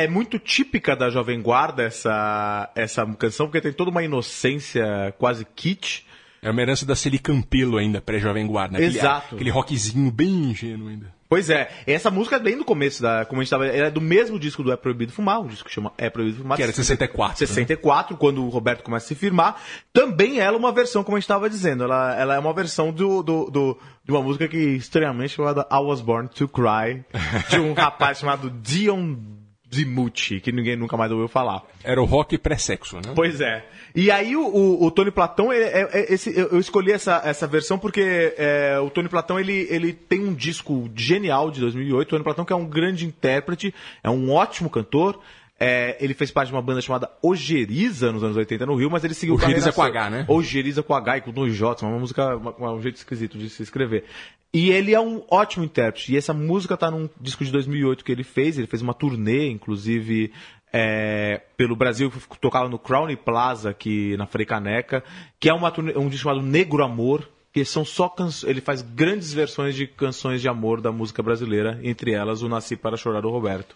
[0.00, 5.14] é- é muito típica da Jovem Guarda essa, essa canção, porque tem toda uma inocência
[5.18, 6.02] quase kitsch.
[6.40, 8.78] É uma herança da Celi Campelo ainda, pré-Jovem Guarda.
[8.78, 8.84] né?
[8.86, 9.34] Aquele- Exato.
[9.34, 11.12] Aquele rockzinho bem ingênuo ainda.
[11.28, 13.90] Pois é, essa música é bem do começo da, como a gente tava, ela é
[13.90, 16.56] do mesmo disco do É Proibido Fumar, um disco que chama É Proibido Fumar.
[16.56, 17.46] Que era de 64, né?
[17.46, 19.60] 64, quando o Roberto começa a se firmar.
[19.92, 22.90] Também ela é uma versão, como a gente estava dizendo, ela, ela é uma versão
[22.92, 27.04] do, do, do- de uma música que, estranhamente, chamada I Was Born to Cry,
[27.50, 29.14] de um rapaz chamado Dion
[29.70, 31.62] Dimucci, que ninguém nunca mais ouviu falar.
[31.84, 33.12] Era o rock pré-sexo, né?
[33.14, 33.64] Pois é.
[33.94, 37.20] E aí o, o, o Tony Platão, ele- é- é- esse, eu eu escolhi essa,
[37.24, 42.08] essa versão porque é, o Tony Platão ele, ele tem um disco genial de 2008.
[42.08, 45.20] O Tony Platão que é um grande intérprete, é um ótimo cantor.
[45.60, 49.02] É, ele fez parte de uma banda chamada Ojeriza nos anos 80 no Rio, mas
[49.02, 49.82] ele seguiu Ojeriza carreira com.
[49.82, 50.24] H, né?
[50.28, 53.62] Ojeriza com H e com dois J, uma música, uma- um jeito esquisito de se
[53.62, 54.04] escrever.
[54.54, 56.12] E ele é um ótimo intérprete.
[56.12, 58.56] E essa música tá num disco de 2008 que ele fez.
[58.56, 60.32] Ele fez uma turnê, inclusive,
[60.72, 65.02] é, pelo Brasil, tocava no Crown Plaza, aqui na Frei Caneca,
[65.40, 68.48] que é uma turnê, um disco chamado Negro Amor, que são só canções.
[68.48, 72.76] Ele faz grandes versões de canções de amor da música brasileira, entre elas o Nasci
[72.76, 73.74] para Chorar do Roberto.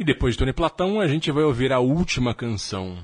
[0.00, 2.96] E depois de Tony Platão, a gente vai ouvir a última canção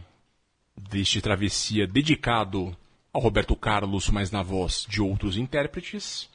[0.75, 2.75] deste Travessia dedicado
[3.13, 6.27] ao Roberto Carlos, mas na voz de outros intérpretes,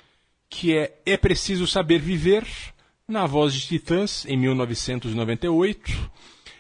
[0.47, 2.45] que é É Preciso Saber Viver,
[3.07, 6.11] na voz de Titãs, em 1998.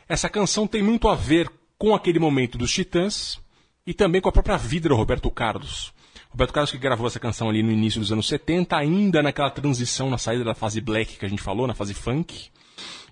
[0.09, 1.47] Essa canção tem muito a ver
[1.77, 3.39] com aquele momento dos Titãs
[3.85, 5.93] e também com a própria vida do Roberto Carlos.
[6.31, 10.09] Roberto Carlos que gravou essa canção ali no início dos anos 70, ainda naquela transição
[10.09, 12.49] na saída da fase black que a gente falou, na fase funk.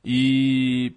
[0.04, 0.94] E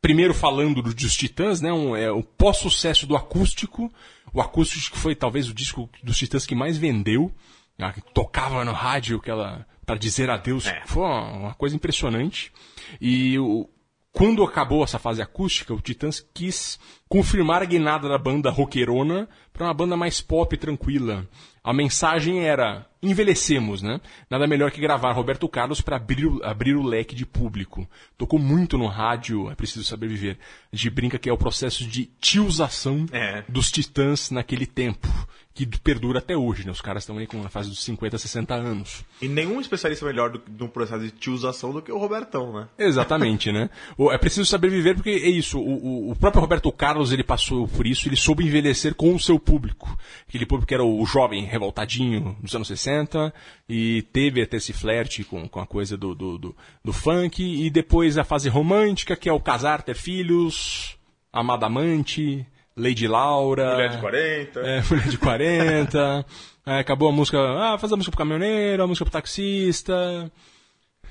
[0.00, 3.92] primeiro falando do- dos Titãs, né, um, é o pós-sucesso do acústico.
[4.32, 7.32] O acústico que foi talvez o disco dos Titãs que mais vendeu,
[7.78, 12.52] né, que tocava no rádio aquela para dizer adeus, foi uma, uma coisa impressionante.
[13.00, 13.66] E o,
[14.12, 16.78] quando acabou essa fase acústica, o Titãs quis
[17.08, 21.26] confirmar a guinada da banda roqueirona para uma banda mais pop e tranquila.
[21.68, 24.00] A mensagem era envelhecemos, né?
[24.30, 27.88] Nada melhor que gravar Roberto Carlos para abrir, o- abrir o leque de público.
[28.16, 30.38] Tocou muito no rádio, é preciso saber viver.
[30.72, 33.44] A gente brinca que é o processo de tiozação É.
[33.48, 35.08] dos Titãs naquele tempo,
[35.54, 36.70] que perdura até hoje, né?
[36.72, 39.04] Os caras estão aí com na fase dos 50, 60 anos.
[39.20, 42.68] E nenhum especialista melhor do, de um processo de tiozação do que o Robertão, né?
[42.78, 43.68] Exatamente, né?
[44.10, 45.58] É preciso saber viver porque é isso.
[45.58, 48.08] O, o- o próprio Roberto Carlos ele passou por isso.
[48.08, 49.96] Ele soube envelhecer com o seu público.
[50.28, 53.32] Aquele público que era o jovem revoltadinho dos anos 60
[53.68, 57.68] e teve até esse flerte com, com a coisa do, do, do, do funk e
[57.68, 60.96] depois a fase romântica que é o casar, ter filhos,
[61.32, 62.46] amada amante,
[62.76, 63.72] Lady Laura.
[63.72, 64.60] Mulher de 40.
[64.60, 66.26] É, mulher de 40.
[66.64, 67.38] Aí acabou a música.
[67.38, 70.30] Ah, faz a música pro caminhoneiro, a música pro taxista.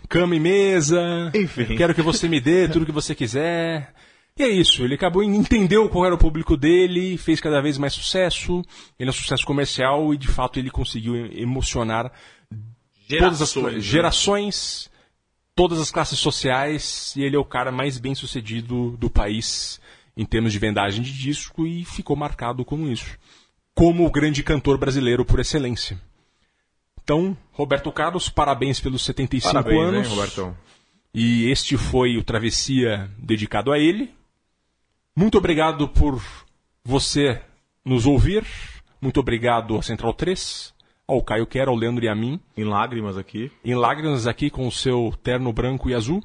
[0.07, 1.31] Cama e mesa.
[1.35, 1.75] Enfim.
[1.75, 3.93] Quero que você me dê tudo que você quiser.
[4.37, 7.93] E é isso, ele acabou entendeu qual era o público dele, fez cada vez mais
[7.93, 8.61] sucesso,
[8.99, 12.11] ele é um sucesso comercial e de fato ele conseguiu emocionar
[13.09, 13.79] todas as Gerações, né?
[13.81, 14.91] gerações,
[15.55, 19.81] todas as classes sociais, e ele é o cara mais bem sucedido do país
[20.15, 23.17] em termos de vendagem de disco e ficou marcado como isso.
[23.73, 25.99] Como o grande cantor brasileiro por excelência.
[27.03, 30.07] Então, Roberto Carlos, parabéns pelos 75 Parabéns, anos.
[30.07, 30.57] hein, Robertão?
[31.13, 34.13] E este foi o Travessia dedicado a ele.
[35.17, 36.21] Muito obrigado por
[36.85, 37.41] você
[37.83, 38.45] nos ouvir.
[39.01, 40.71] Muito obrigado à Central 3,
[41.07, 42.39] ao Caio Quero, ao Leandro e a mim.
[42.55, 43.51] Em lágrimas aqui.
[43.65, 46.23] Em lágrimas aqui com o seu terno branco e azul.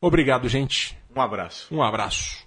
[0.00, 0.96] Obrigado, gente.
[1.14, 1.66] Um abraço.
[1.70, 2.46] Um abraço.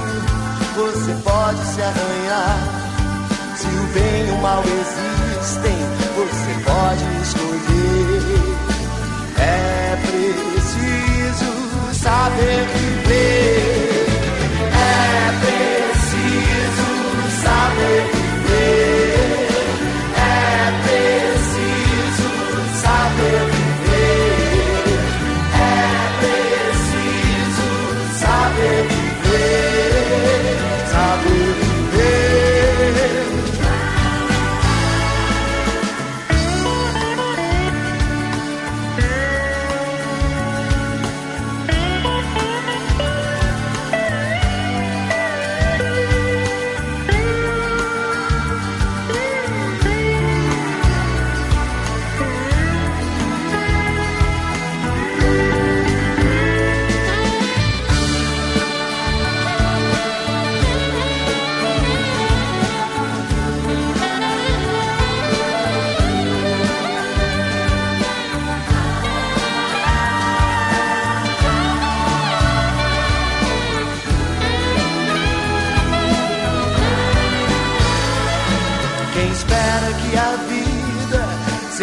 [0.75, 2.57] você pode se arranhar.
[3.55, 5.77] Se o bem e o mal existem,
[6.15, 8.41] você pode escolher.
[9.37, 11.51] É preciso
[11.93, 12.90] saber viver.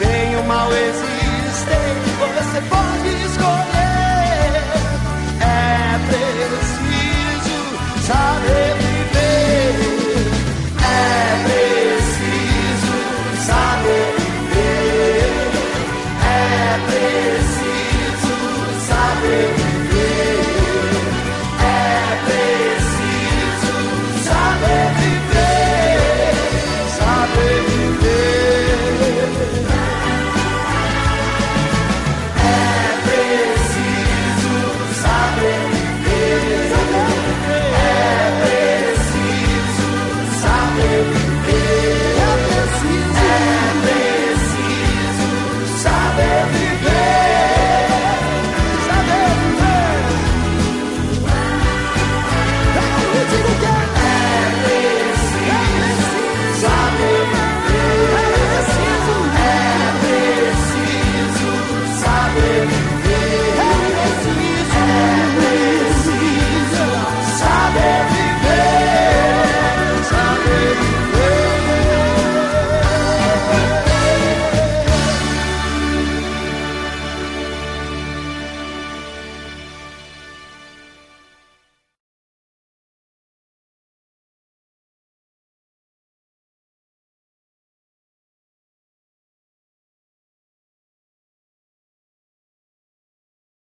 [0.00, 1.90] bem e o mal existem.
[2.18, 4.64] Você pode escolher.
[5.40, 7.56] É preciso
[8.06, 8.79] saber.